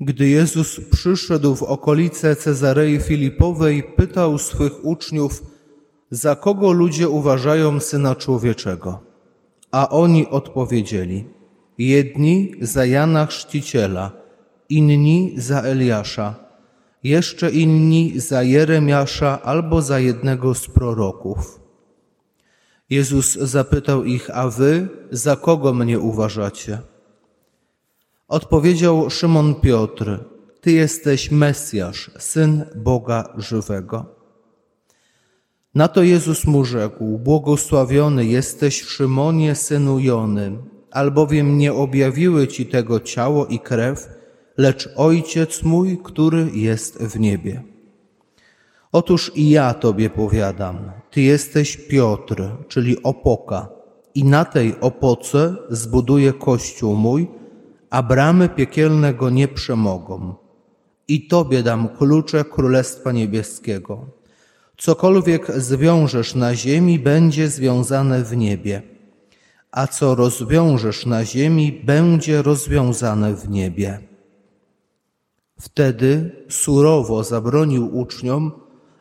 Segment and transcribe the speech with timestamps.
[0.00, 5.42] Gdy Jezus przyszedł w okolice Cezarei Filipowej, pytał swych uczniów,
[6.10, 9.00] za kogo ludzie uważają Syna Człowieczego?
[9.70, 11.24] A oni odpowiedzieli,
[11.78, 14.12] jedni za Jana Chrzciciela,
[14.68, 16.34] inni za Eliasza,
[17.02, 21.60] jeszcze inni za Jeremiasza albo za jednego z proroków.
[22.90, 26.78] Jezus zapytał ich, a wy za kogo mnie uważacie?
[28.28, 30.24] Odpowiedział Szymon Piotr,
[30.60, 34.06] Ty jesteś Mesjasz, Syn Boga żywego.
[35.74, 40.58] Na to Jezus mu rzekł, błogosławiony jesteś Szymonie, synu Jony,
[40.90, 44.08] albowiem nie objawiły Ci tego ciało i krew,
[44.56, 47.62] lecz Ojciec mój, który jest w niebie.
[48.92, 53.68] Otóż i ja Tobie powiadam, Ty jesteś Piotr, czyli opoka,
[54.14, 57.38] i na tej opoce zbuduję Kościół mój,
[57.90, 60.34] a bramy piekielne go nie przemogą.
[61.08, 64.06] I Tobie dam klucze Królestwa Niebieskiego.
[64.76, 68.82] Cokolwiek zwiążesz na ziemi, będzie związane w niebie,
[69.70, 73.98] a co rozwiążesz na ziemi, będzie rozwiązane w niebie.
[75.60, 78.52] Wtedy surowo zabronił uczniom,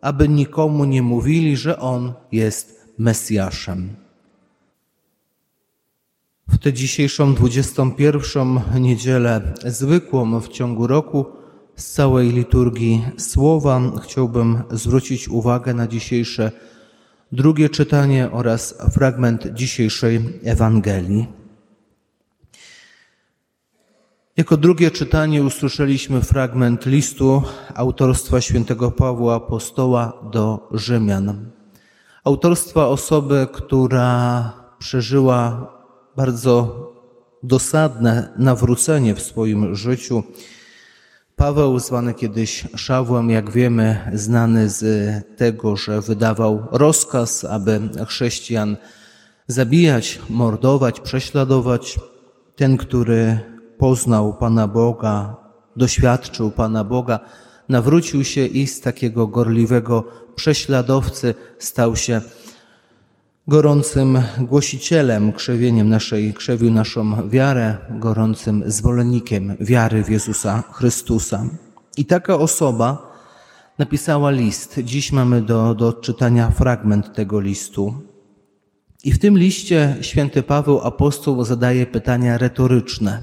[0.00, 4.01] aby nikomu nie mówili, że On jest Mesjaszem.
[6.52, 11.26] W tę dzisiejszą 21 niedzielę zwykłą w ciągu roku
[11.76, 16.52] z całej liturgii słowa chciałbym zwrócić uwagę na dzisiejsze
[17.32, 21.26] drugie czytanie oraz fragment dzisiejszej Ewangelii.
[24.36, 27.42] Jako drugie czytanie usłyszeliśmy fragment listu
[27.74, 31.50] autorstwa świętego Pawła Apostoła do Rzymian.
[32.24, 35.72] Autorstwa osoby, która przeżyła
[36.16, 36.86] bardzo
[37.42, 40.22] dosadne nawrócenie w swoim życiu.
[41.36, 44.84] Paweł, zwany kiedyś Szawłem, jak wiemy, znany z
[45.36, 48.76] tego, że wydawał rozkaz, aby chrześcijan
[49.46, 51.98] zabijać, mordować, prześladować.
[52.56, 53.40] Ten, który
[53.78, 55.36] poznał Pana Boga,
[55.76, 57.20] doświadczył Pana Boga,
[57.68, 62.20] nawrócił się i z takiego gorliwego prześladowcy stał się
[63.48, 71.44] gorącym głosicielem, krzewieniem naszej, krzewił naszą wiarę, gorącym zwolennikiem wiary w Jezusa Chrystusa.
[71.96, 73.12] I taka osoba
[73.78, 74.80] napisała list.
[74.84, 77.94] Dziś mamy do, do odczytania fragment tego listu.
[79.04, 83.22] I w tym liście święty Paweł apostoł zadaje pytania retoryczne.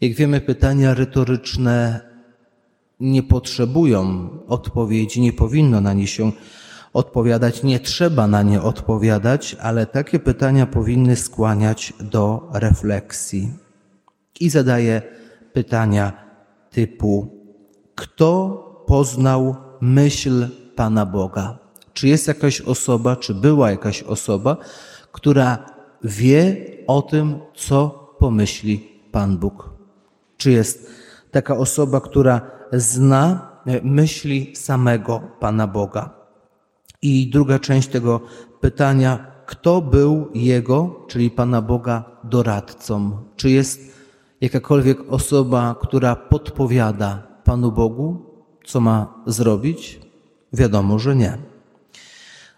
[0.00, 2.00] Jak wiemy, pytania retoryczne
[3.00, 6.32] nie potrzebują odpowiedzi, nie powinno na nie się
[6.96, 13.52] odpowiadać, nie trzeba na nie odpowiadać, ale takie pytania powinny skłaniać do refleksji.
[14.40, 15.02] I zadaję
[15.52, 16.12] pytania
[16.70, 17.28] typu:
[17.94, 18.30] Kto
[18.86, 21.58] poznał myśl Pana Boga?
[21.92, 24.56] Czy jest jakaś osoba, czy była jakaś osoba,
[25.12, 25.66] która
[26.04, 29.70] wie o tym, co pomyśli Pan Bóg?
[30.36, 30.90] Czy jest
[31.30, 32.40] taka osoba, która
[32.72, 33.52] zna
[33.82, 36.25] myśli samego Pana Boga?
[37.02, 38.20] I druga część tego
[38.60, 43.18] pytania, kto był Jego, czyli Pana Boga, doradcą?
[43.36, 43.80] Czy jest
[44.40, 48.26] jakakolwiek osoba, która podpowiada Panu Bogu,
[48.64, 50.00] co ma zrobić?
[50.52, 51.38] Wiadomo, że nie.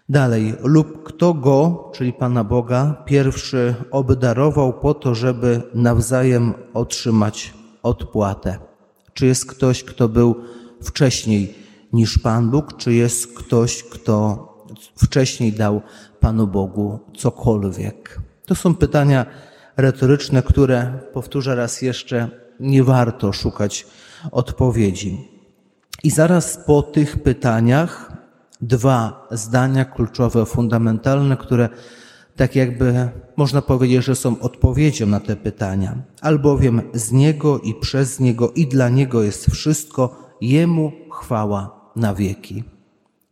[0.09, 8.59] Dalej, lub kto go, czyli Pana Boga, pierwszy obdarował po to, żeby nawzajem otrzymać odpłatę?
[9.13, 10.35] Czy jest ktoś, kto był
[10.81, 11.53] wcześniej
[11.93, 14.49] niż Pan Bóg, czy jest ktoś, kto
[14.95, 15.81] wcześniej dał
[16.19, 18.19] Panu Bogu cokolwiek?
[18.45, 19.25] To są pytania
[19.77, 22.29] retoryczne, które, powtórzę raz jeszcze,
[22.59, 23.87] nie warto szukać
[24.31, 25.27] odpowiedzi.
[26.03, 28.13] I zaraz po tych pytaniach
[28.61, 31.69] dwa zdania kluczowe, fundamentalne, które
[32.35, 35.97] tak jakby można powiedzieć, że są odpowiedzią na te pytania.
[36.21, 42.63] Albowiem z Niego i przez Niego i dla Niego jest wszystko, Jemu chwała na wieki.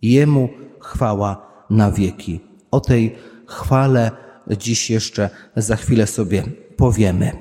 [0.02, 0.50] Jemu
[0.80, 2.40] chwała na wieki.
[2.72, 3.16] O tej
[3.46, 4.12] chwale
[4.58, 6.44] dziś jeszcze za chwilę sobie
[6.78, 7.32] powiemy.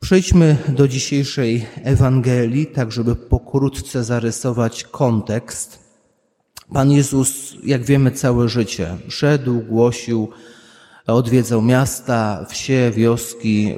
[0.00, 5.78] Przejdźmy do dzisiejszej Ewangelii, tak żeby pokrótce zarysować kontekst.
[6.72, 10.28] Pan Jezus, jak wiemy, całe życie szedł, głosił,
[11.06, 13.74] odwiedzał miasta, wsie, wioski,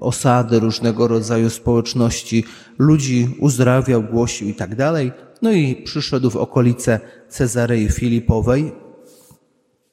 [0.00, 2.44] osady różnego rodzaju społeczności,
[2.78, 5.12] ludzi uzdrawiał, głosił i tak dalej.
[5.42, 8.72] No i przyszedł w okolice Cezarei Filipowej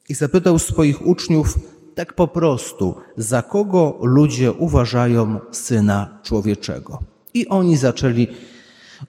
[0.10, 1.60] i zapytał swoich uczniów
[1.96, 7.00] tak po prostu, za kogo ludzie uważają Syna Człowieczego.
[7.34, 8.28] I oni zaczęli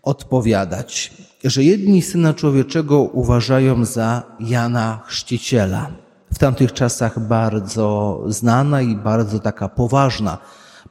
[0.02, 1.12] odpowiadać,
[1.44, 5.90] że jedni syna człowieczego uważają za Jana Chrzciciela.
[6.34, 10.38] W tamtych czasach bardzo znana i bardzo taka poważna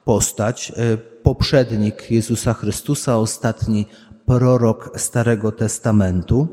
[0.05, 3.85] postać, e, poprzednik Jezusa Chrystusa, ostatni
[4.25, 6.47] prorok Starego Testamentu.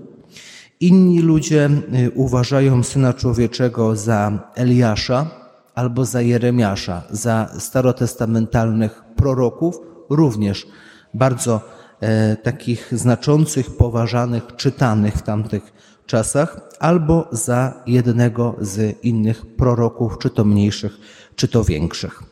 [0.80, 5.26] Inni ludzie e, uważają Syna Człowieczego za Eliasza
[5.74, 9.80] albo za Jeremiasza, za starotestamentalnych proroków,
[10.10, 10.66] również
[11.14, 11.60] bardzo
[12.00, 15.72] e, takich znaczących, poważanych, czytanych w tamtych
[16.06, 20.98] czasach, albo za jednego z innych proroków, czy to mniejszych,
[21.36, 22.22] czy to większych.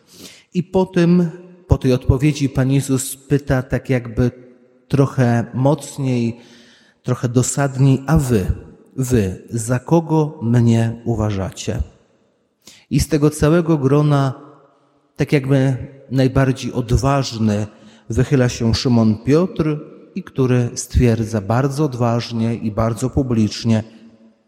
[0.55, 1.31] I po tym,
[1.67, 4.48] po tej odpowiedzi Pan Jezus pyta tak jakby
[4.89, 6.41] trochę mocniej,
[7.03, 8.47] trochę dosadniej, a wy,
[8.97, 11.83] wy, za kogo mnie uważacie?
[12.91, 14.35] I z tego całego grona,
[15.17, 15.77] tak jakby
[16.11, 17.67] najbardziej odważny,
[18.09, 19.79] wychyla się Szymon Piotr,
[20.19, 23.85] i który stwierdza bardzo odważnie i bardzo publicznie: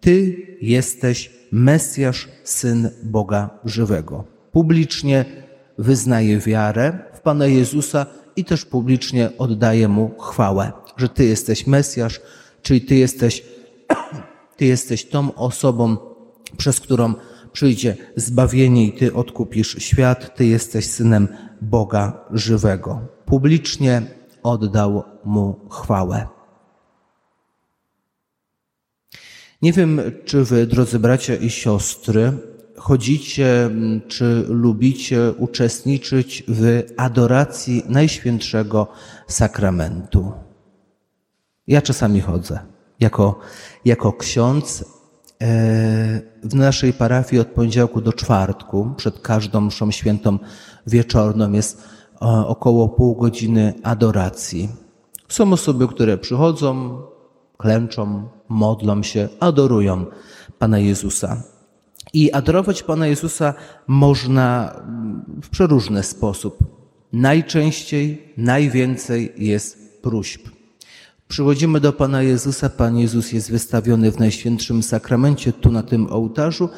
[0.01, 4.25] Ty jesteś Mesjasz, syn Boga żywego.
[4.53, 5.25] Publicznie
[5.79, 8.07] wyznaje wiarę w Pana Jezusa
[8.37, 12.21] i też publicznie oddaje mu chwałę, że Ty jesteś Mesjasz,
[12.63, 13.45] czyli Ty jesteś,
[14.57, 15.97] ty jesteś tą osobą,
[16.57, 17.15] przez którą
[17.53, 21.29] przyjdzie zbawienie i Ty odkupisz świat, Ty jesteś synem
[21.61, 23.01] Boga żywego.
[23.27, 24.03] Publicznie
[24.43, 26.27] oddał mu chwałę.
[29.63, 32.33] Nie wiem, czy Wy, drodzy bracia i siostry,
[32.81, 33.71] chodzicie,
[34.09, 38.87] czy lubicie uczestniczyć w adoracji Najświętszego
[39.27, 40.33] Sakramentu.
[41.67, 42.59] Ja czasami chodzę.
[43.01, 43.39] Jako,
[43.85, 44.85] jako ksiądz e,
[46.43, 50.39] w naszej parafii od poniedziałku do czwartku, przed każdą mszą świętą
[50.87, 54.69] wieczorną jest e, około pół godziny adoracji.
[55.29, 57.03] Są osoby, które przychodzą,
[57.59, 60.07] klęczą, modlą się, adorują
[60.59, 61.43] Pana Jezusa.
[62.13, 63.55] I adorować Pana Jezusa
[63.87, 64.77] można
[65.43, 66.59] w przeróżny sposób.
[67.13, 70.49] Najczęściej, najwięcej jest próśb.
[71.29, 76.69] Przychodzimy do Pana Jezusa, Pan Jezus jest wystawiony w Najświętszym Sakramencie, tu na tym ołtarzu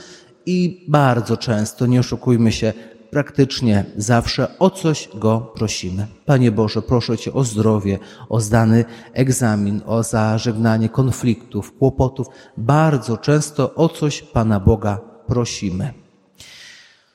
[0.47, 2.73] i bardzo często, nie oszukujmy się,
[3.11, 6.07] praktycznie zawsze o coś Go prosimy.
[6.27, 7.99] Panie Boże, proszę Cię o zdrowie,
[8.29, 12.27] o zdany egzamin, o zażegnanie konfliktów, kłopotów.
[12.57, 15.93] Bardzo często o coś Pana Boga prosimy.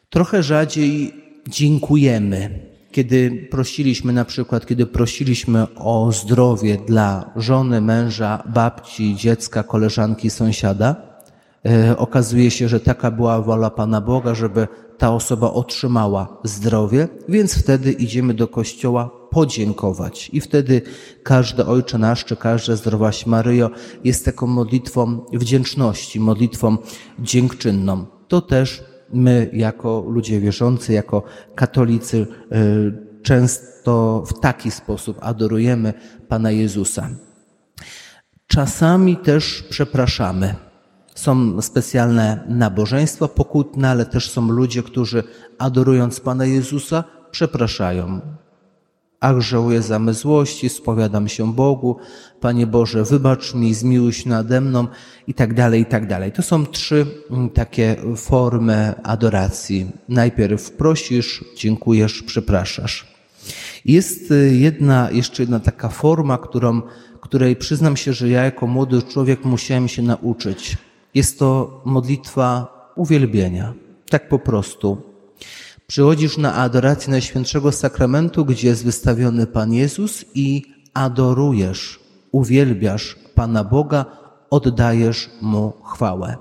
[0.09, 1.13] Trochę rzadziej
[1.48, 2.59] dziękujemy,
[2.92, 10.95] kiedy prosiliśmy na przykład, kiedy prosiliśmy o zdrowie dla żony, męża, babci, dziecka, koleżanki, sąsiada.
[11.65, 14.68] E, okazuje się, że taka była wola Pana Boga, żeby
[14.98, 20.30] ta osoba otrzymała zdrowie, więc wtedy idziemy do kościoła podziękować.
[20.34, 20.81] I wtedy
[21.24, 23.69] każdy Ojcze Nasz, czy każda Zdrowaś Maryjo
[24.04, 26.78] jest taką modlitwą wdzięczności, modlitwą
[27.19, 28.06] dziękczynną.
[28.28, 31.24] To też my, jako ludzie wierzący, jako
[31.56, 35.94] katolicy, y, często w taki sposób adorujemy
[36.28, 37.10] Pana Jezusa.
[38.48, 40.56] Czasami też przepraszamy.
[41.16, 45.24] Są specjalne nabożeństwa pokutne, ale też są ludzie, którzy
[45.57, 48.22] adorując Pana Jezusa, przepraszają.
[49.19, 51.97] Ach, żałuję zamysłości, spowiadam się Bogu,
[52.39, 54.88] Panie Boże, wybacz mi, zmiłuj się nade mną
[55.27, 56.31] i tak dalej, i tak dalej.
[56.31, 59.91] To są trzy mm, takie formy adoracji.
[60.09, 63.07] Najpierw prosisz, dziękujesz, przepraszasz.
[63.86, 66.81] Jest y, jedna, jeszcze jedna taka forma, którą,
[67.21, 70.77] której przyznam się, że ja jako młody człowiek musiałem się nauczyć.
[71.13, 73.74] Jest to modlitwa uwielbienia.
[74.09, 75.16] Tak po prostu.
[75.88, 80.63] Przychodzisz na adorację Najświętszego Sakramentu, gdzie jest wystawiony Pan Jezus i
[80.94, 82.00] adorujesz,
[82.32, 84.06] uwielbiasz Pana Boga,
[84.50, 86.38] oddajesz Mu chwałę.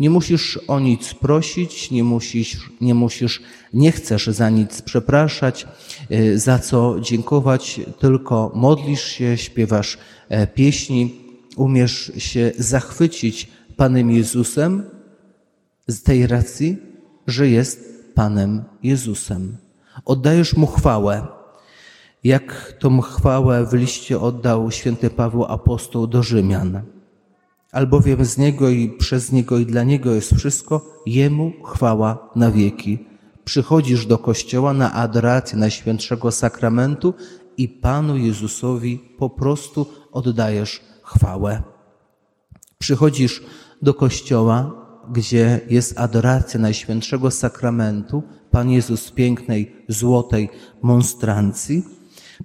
[0.00, 3.42] Nie musisz o nic prosić, nie musisz, nie musisz,
[3.74, 5.66] nie chcesz za nic przepraszać,
[6.10, 9.98] y, za co dziękować, tylko modlisz się, śpiewasz
[10.28, 11.14] e, pieśni,
[11.56, 14.84] umiesz się zachwycić Panem Jezusem
[15.86, 16.76] z tej racji,
[17.26, 19.56] że jest Panem Jezusem.
[20.04, 21.26] Oddajesz Mu chwałę,
[22.24, 26.82] jak tą chwałę w liście oddał święty Paweł apostoł do Rzymian.
[27.72, 32.98] Albowiem z Niego i przez Niego i dla Niego jest wszystko, Jemu chwała na wieki.
[33.44, 37.14] Przychodzisz do Kościoła na adorację Najświętszego Sakramentu
[37.56, 41.62] i Panu Jezusowi po prostu oddajesz chwałę.
[42.78, 43.42] Przychodzisz
[43.82, 44.79] do kościoła,
[45.10, 50.48] gdzie jest adoracja Najświętszego Sakramentu, Pan Jezus pięknej, złotej
[50.82, 51.84] monstrancji,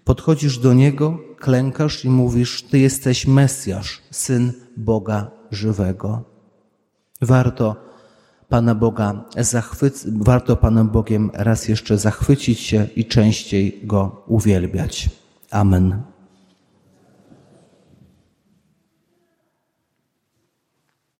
[0.03, 6.23] Podchodzisz do Niego, klękasz i mówisz: Ty jesteś Mesjasz, syn Boga żywego.
[7.21, 7.75] Warto
[8.49, 15.09] Pana Boga zachwyc- warto Panem Bogiem raz jeszcze zachwycić się i częściej Go uwielbiać.
[15.51, 16.01] Amen.